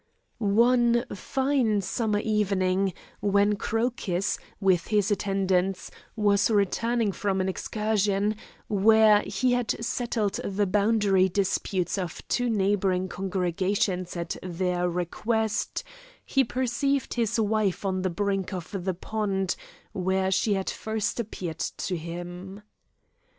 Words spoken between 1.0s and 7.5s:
fine summer evening, when Crocus, with his attendants, was returning from an